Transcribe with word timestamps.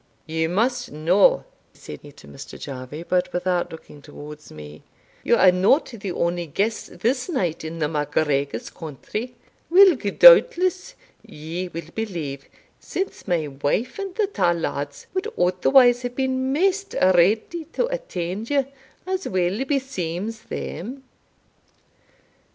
"You 0.25 0.49
must 0.49 0.91
know," 0.91 1.43
said 1.75 1.99
he 2.01 2.11
to 2.13 2.27
Mr. 2.27 2.59
Jarvie, 2.59 3.03
but 3.03 3.31
without 3.31 3.71
looking 3.71 4.01
towards 4.01 4.51
me, 4.51 4.81
"you 5.23 5.35
are 5.35 5.51
not 5.51 5.85
the 5.89 6.11
only 6.11 6.47
guests 6.47 6.89
this 6.91 7.29
night 7.29 7.63
in 7.63 7.77
the 7.77 7.87
MacGregor's 7.87 8.71
country, 8.71 9.35
whilk, 9.69 10.17
doubtless, 10.17 10.95
ye 11.23 11.67
will 11.67 11.89
believe, 11.93 12.49
since 12.79 13.27
my 13.27 13.47
wife 13.47 13.99
and 13.99 14.15
the 14.15 14.25
twa 14.25 14.53
lads 14.55 15.05
would 15.13 15.27
otherwise 15.37 16.01
have 16.01 16.15
been 16.15 16.51
maist 16.51 16.95
ready 16.99 17.65
to 17.65 17.85
attend 17.85 18.49
you, 18.49 18.65
as 19.05 19.27
weel 19.27 19.63
beseems 19.65 20.41
them." 20.45 21.03